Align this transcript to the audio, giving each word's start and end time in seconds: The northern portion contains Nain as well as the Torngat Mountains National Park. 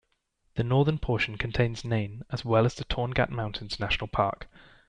The 0.55 0.63
northern 0.63 0.97
portion 0.97 1.37
contains 1.37 1.85
Nain 1.85 2.23
as 2.31 2.43
well 2.43 2.65
as 2.65 2.73
the 2.73 2.85
Torngat 2.85 3.29
Mountains 3.29 3.79
National 3.79 4.07
Park. 4.07 4.49